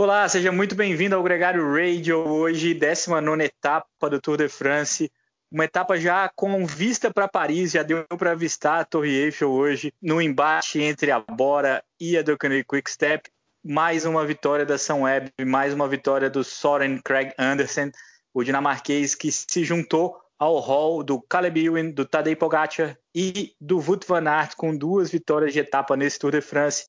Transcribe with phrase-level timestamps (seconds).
[0.00, 2.18] Olá, seja muito bem-vindo ao Gregário Radio.
[2.20, 5.10] Hoje, 19 etapa do Tour de France.
[5.50, 9.92] Uma etapa já com vista para Paris, já deu para avistar a Torre Eiffel hoje,
[10.00, 13.28] no embate entre a Bora e a Deceuninck Quick Step.
[13.64, 17.90] Mais uma vitória da São Web, mais uma vitória do Soren Craig Andersen,
[18.32, 23.78] o dinamarquês que se juntou ao hall do Caleb Ewan, do Tadej Pogacar e do
[23.78, 26.86] Wout van Aert com duas vitórias de etapa nesse Tour de France.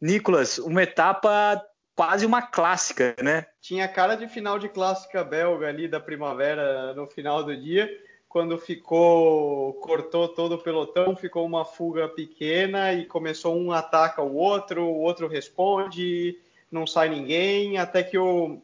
[0.00, 1.60] Nicolas, uma etapa
[1.94, 3.46] quase uma clássica, né?
[3.60, 7.88] Tinha cara de final de clássica belga ali da primavera no final do dia,
[8.28, 14.34] quando ficou, cortou todo o pelotão, ficou uma fuga pequena e começou um ataca o
[14.34, 16.36] outro, o outro responde,
[16.70, 18.60] não sai ninguém, até que o,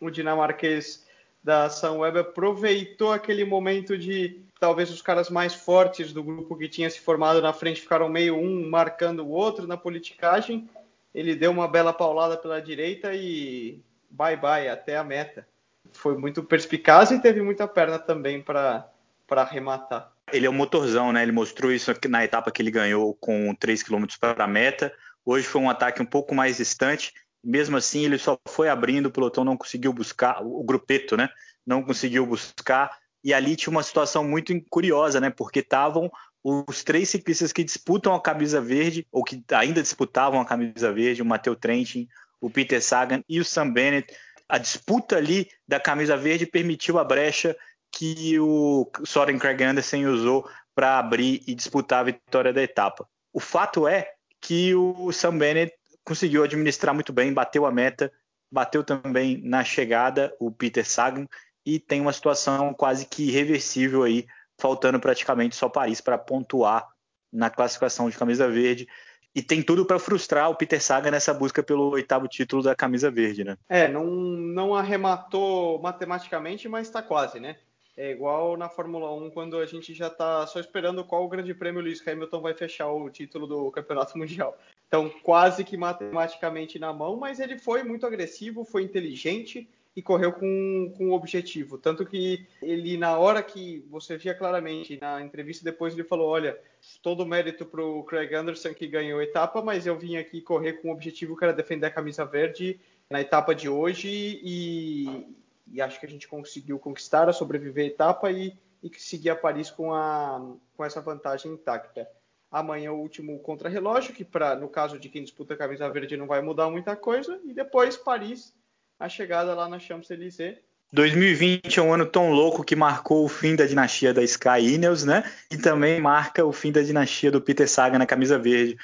[0.00, 1.06] o dinamarquês
[1.42, 6.90] da Sunweb aproveitou aquele momento de talvez os caras mais fortes do grupo que tinha
[6.90, 10.68] se formado na frente ficaram meio um marcando o outro na politicagem
[11.14, 15.46] ele deu uma bela paulada pela direita e bye bye até a meta.
[15.92, 18.90] Foi muito perspicaz e teve muita perna também para
[19.30, 20.12] arrematar.
[20.32, 21.22] Ele é um motorzão, né?
[21.22, 24.92] Ele mostrou isso na etapa que ele ganhou com 3 km para a meta.
[25.24, 27.12] Hoje foi um ataque um pouco mais distante.
[27.44, 31.28] Mesmo assim, ele só foi abrindo, o pelotão não conseguiu buscar, o grupeto, né?
[31.66, 32.96] Não conseguiu buscar.
[33.22, 35.28] E ali tinha uma situação muito curiosa, né?
[35.28, 36.10] Porque estavam
[36.42, 41.22] os três ciclistas que disputam a camisa verde, ou que ainda disputavam a camisa verde,
[41.22, 42.08] o Matheus Trentin,
[42.40, 44.12] o Peter Sagan e o Sam Bennett.
[44.48, 47.56] A disputa ali da camisa verde permitiu a brecha
[47.90, 53.06] que o Soren Craig Anderson usou para abrir e disputar a vitória da etapa.
[53.32, 55.72] O fato é que o Sam Bennett
[56.04, 58.12] conseguiu administrar muito bem, bateu a meta,
[58.50, 61.26] bateu também na chegada o Peter Sagan
[61.64, 64.26] e tem uma situação quase que irreversível aí
[64.62, 66.88] faltando praticamente só Paris para pontuar
[67.32, 68.86] na classificação de camisa verde.
[69.34, 73.10] E tem tudo para frustrar o Peter Saga nessa busca pelo oitavo título da camisa
[73.10, 73.56] verde, né?
[73.68, 77.56] É, não, não arrematou matematicamente, mas está quase, né?
[77.96, 81.52] É igual na Fórmula 1, quando a gente já está só esperando qual o grande
[81.54, 84.56] prêmio Lewis Hamilton vai fechar o título do Campeonato Mundial.
[84.86, 90.32] Então, quase que matematicamente na mão, mas ele foi muito agressivo, foi inteligente, e correu
[90.32, 91.76] com, com o objetivo.
[91.76, 96.58] Tanto que ele, na hora que você via claramente, na entrevista depois, ele falou: Olha,
[97.02, 100.74] todo mérito para o Craig Anderson que ganhou a etapa, mas eu vim aqui correr
[100.74, 102.80] com o objetivo que era defender a camisa verde
[103.10, 104.08] na etapa de hoje
[104.42, 105.26] e,
[105.70, 109.36] e acho que a gente conseguiu conquistar, a sobreviver a etapa e, e seguir a
[109.36, 110.40] Paris com, a,
[110.74, 112.08] com essa vantagem intacta.
[112.50, 116.26] Amanhã o último contrarrelógio, que para no caso de quem disputa a camisa verde não
[116.26, 118.54] vai mudar muita coisa, e depois Paris
[119.02, 120.58] a chegada lá na Champs-Élysées.
[120.92, 125.04] 2020 é um ano tão louco que marcou o fim da dinastia da Sky Ineos,
[125.04, 125.24] né?
[125.50, 128.76] E também marca o fim da dinastia do Peter Sagan na camisa verde.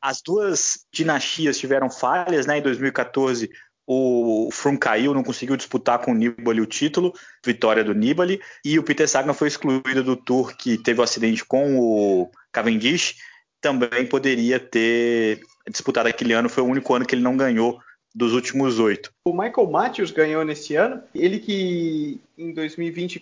[0.00, 2.58] As duas dinastias tiveram falhas, né?
[2.58, 3.50] Em 2014
[3.86, 7.12] o Froome caiu, não conseguiu disputar com o Nibali o título,
[7.44, 11.04] vitória do Nibali, e o Peter Sagan foi excluído do Tour que teve o um
[11.04, 13.14] acidente com o Cavendish,
[13.60, 17.80] também poderia ter disputado aquele ano, foi o único ano que ele não ganhou
[18.16, 19.12] dos últimos oito.
[19.26, 23.20] O Michael Matthews ganhou nesse ano, ele que em 2020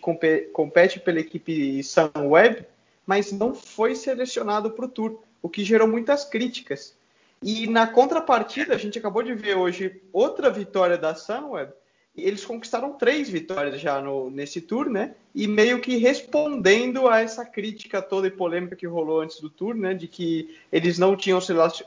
[0.52, 2.64] compete pela equipe Sunweb,
[3.04, 6.94] mas não foi selecionado para o Tour, o que gerou muitas críticas.
[7.42, 11.72] E na contrapartida, a gente acabou de ver hoje outra vitória da Sunweb,
[12.16, 15.14] eles conquistaram três vitórias já no, nesse tour, né?
[15.34, 19.74] E meio que respondendo a essa crítica toda e polêmica que rolou antes do tour,
[19.74, 19.94] né?
[19.94, 21.40] De que eles não tinham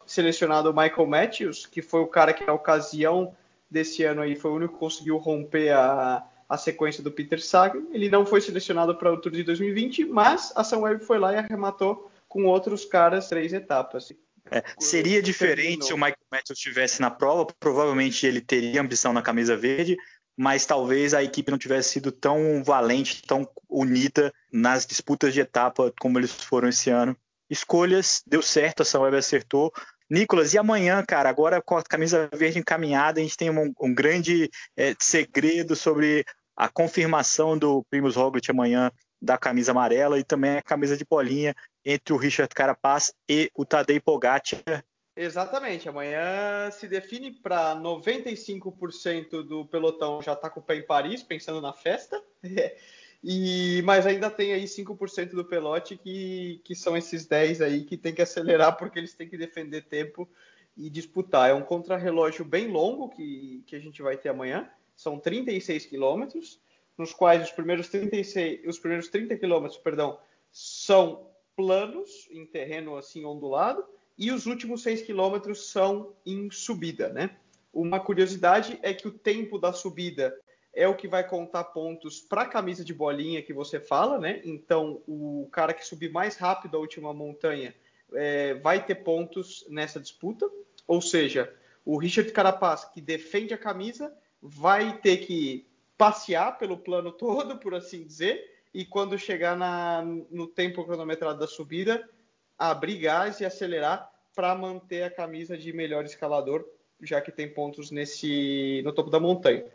[0.06, 3.34] selecionado o Michael Matthews, que foi o cara que na ocasião
[3.72, 7.84] desse ano aí foi o único que conseguiu romper a, a sequência do Peter Sagan.
[7.92, 11.38] Ele não foi selecionado para o Tour de 2020, mas a Sunweb foi lá e
[11.38, 14.12] arrematou com outros caras três etapas.
[14.50, 19.22] É, seria diferente se o Michael Matthews estivesse na prova, provavelmente ele teria ambição na
[19.22, 19.98] camisa verde,
[20.38, 25.92] mas talvez a equipe não tivesse sido tão valente, tão unida nas disputas de etapa
[26.00, 27.18] como eles foram esse ano.
[27.50, 29.74] Escolhas, deu certo, a Sunweb acertou.
[30.10, 33.94] Nicolas, e amanhã, cara, agora com a camisa verde encaminhada, a gente tem um, um
[33.94, 36.24] grande é, segredo sobre
[36.56, 38.92] a confirmação do Primus Roglic amanhã
[39.22, 43.66] da camisa amarela e também a camisa de bolinha entre o Richard Carapaz e o
[43.66, 44.84] Tadej Pogacar.
[45.18, 45.90] Exatamente.
[45.90, 51.60] Amanhã se define para 95% do pelotão já está com o pé em Paris, pensando
[51.60, 52.24] na festa.
[53.24, 57.98] e mas ainda tem aí 5% do pelote que, que são esses 10 aí que
[57.98, 60.30] tem que acelerar porque eles têm que defender tempo
[60.78, 61.50] e disputar.
[61.50, 64.70] É um contrarrelógio bem longo que, que a gente vai ter amanhã.
[64.96, 66.62] São 36 quilômetros,
[66.96, 70.20] nos quais os primeiros 36, os primeiros 30 quilômetros, perdão,
[70.52, 73.84] são planos em terreno assim ondulado
[74.18, 77.38] e os últimos 6 quilômetros são em subida, né?
[77.74, 80.36] Uma curiosidade é que o tempo da subida
[80.74, 84.42] é o que vai contar pontos para a camisa de bolinha que você fala, né?
[84.44, 87.76] Então, o cara que subir mais rápido a última montanha
[88.14, 90.50] é, vai ter pontos nessa disputa.
[90.88, 91.54] Ou seja,
[91.86, 95.68] o Richard Carapaz, que defende a camisa, vai ter que
[95.98, 101.48] passear pelo plano todo, por assim dizer, e quando chegar na, no tempo cronometrado da
[101.48, 102.08] subida,
[102.58, 106.66] abrir gás e acelerar para manter a camisa de melhor escalador,
[107.02, 109.66] já que tem pontos nesse no topo da montanha.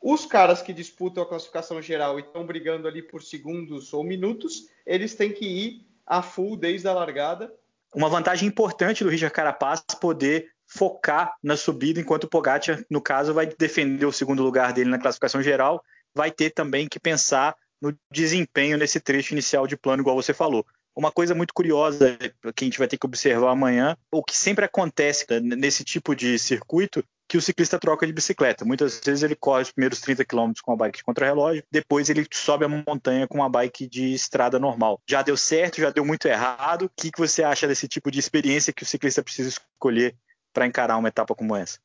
[0.00, 4.68] Os caras que disputam a classificação geral e estão brigando ali por segundos ou minutos,
[4.84, 7.52] eles têm que ir a full desde a largada.
[7.94, 13.32] Uma vantagem importante do Richard Carapaz poder focar na subida, enquanto o Pogacar, no caso,
[13.32, 15.82] vai defender o segundo lugar dele na classificação geral,
[16.14, 20.66] vai ter também que pensar no desempenho nesse trecho inicial de plano, igual você falou.
[20.96, 22.16] Uma coisa muito curiosa
[22.54, 26.38] que a gente vai ter que observar amanhã, o que sempre acontece nesse tipo de
[26.38, 28.64] circuito, que o ciclista troca de bicicleta.
[28.64, 32.26] Muitas vezes ele corre os primeiros 30 km com a bike de contrarrelógio, depois ele
[32.32, 35.00] sobe a montanha com uma bike de estrada normal.
[35.08, 36.86] Já deu certo, já deu muito errado.
[36.86, 40.16] O que, que você acha desse tipo de experiência que o ciclista precisa escolher
[40.52, 41.78] para encarar uma etapa como essa?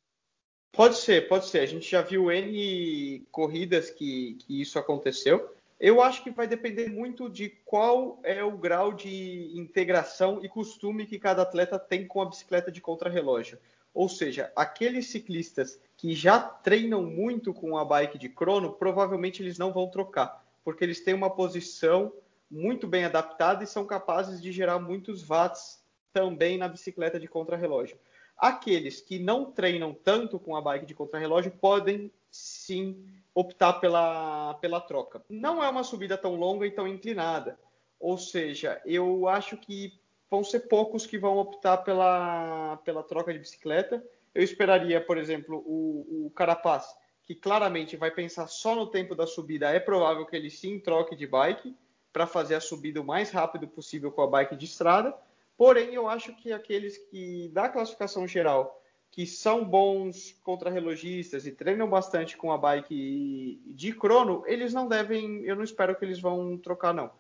[0.71, 1.59] Pode ser, pode ser.
[1.59, 5.53] A gente já viu N corridas que, que isso aconteceu.
[5.81, 11.07] Eu acho que vai depender muito de qual é o grau de integração e costume
[11.07, 13.57] que cada atleta tem com a bicicleta de contrarrelógio.
[13.91, 19.57] Ou seja, aqueles ciclistas que já treinam muito com a bike de crono, provavelmente eles
[19.57, 22.13] não vão trocar, porque eles têm uma posição
[22.47, 25.83] muito bem adaptada e são capazes de gerar muitos watts
[26.13, 27.97] também na bicicleta de contrarrelógio.
[28.37, 34.81] Aqueles que não treinam tanto com a bike de contrarrelógio podem sim optar pela, pela
[34.81, 35.23] troca.
[35.29, 37.57] Não é uma subida tão longa e tão inclinada.
[37.99, 39.99] Ou seja, eu acho que
[40.29, 44.03] vão ser poucos que vão optar pela, pela troca de bicicleta.
[44.33, 49.27] Eu esperaria, por exemplo, o, o Carapaz, que claramente vai pensar só no tempo da
[49.27, 49.69] subida.
[49.69, 51.75] É provável que ele sim troque de bike
[52.11, 55.15] para fazer a subida o mais rápido possível com a bike de estrada.
[55.57, 58.80] Porém, eu acho que aqueles que da classificação geral,
[59.11, 65.43] que são bons contrarrelogistas e treinam bastante com a bike de crono, eles não devem,
[65.43, 67.11] eu não espero que eles vão trocar não.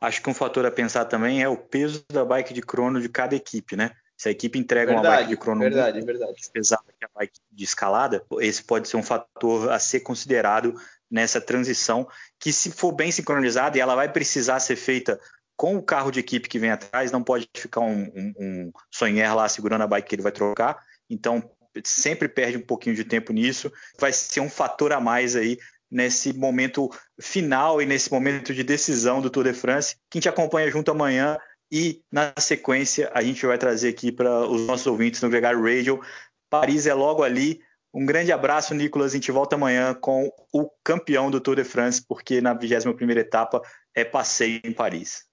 [0.00, 3.08] Acho que um fator a pensar também é o peso da bike de crono de
[3.08, 3.92] cada equipe, né?
[4.16, 6.32] Se a equipe entrega verdade, uma bike de crono verdade, muito verdade.
[6.32, 10.74] mais pesada que a bike de escalada, esse pode ser um fator a ser considerado
[11.08, 12.08] nessa transição,
[12.40, 15.20] que se for bem sincronizada, e ela vai precisar ser feita
[15.56, 19.34] com o carro de equipe que vem atrás, não pode ficar um, um, um sonher
[19.34, 21.50] lá segurando a bike que ele vai trocar, então
[21.84, 25.58] sempre perde um pouquinho de tempo nisso, vai ser um fator a mais aí
[25.90, 30.28] nesse momento final e nesse momento de decisão do Tour de France, que a gente
[30.28, 31.38] acompanha junto amanhã
[31.70, 36.00] e na sequência a gente vai trazer aqui para os nossos ouvintes no Gregário Radio.
[36.48, 37.60] Paris é logo ali.
[37.92, 39.12] Um grande abraço, Nicolas.
[39.12, 43.60] A gente volta amanhã com o campeão do Tour de France, porque na 21ª etapa
[43.94, 45.24] é passeio em Paris.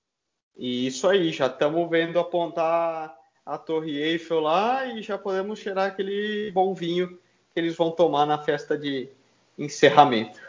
[0.55, 3.13] E isso aí, já estamos vendo apontar
[3.45, 7.19] a Torre Eiffel lá e já podemos cheirar aquele bom vinho
[7.53, 9.09] que eles vão tomar na festa de
[9.57, 10.39] encerramento.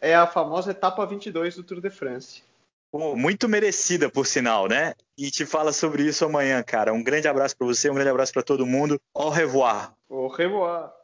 [0.00, 2.42] É a famosa etapa 22 do Tour de France.
[2.92, 4.94] Muito merecida, por sinal, né?
[5.16, 6.92] E te fala sobre isso amanhã, cara.
[6.92, 8.98] Um grande abraço para você, um grande abraço para todo mundo.
[9.12, 9.94] Au revoir.
[10.08, 10.97] Au revoir.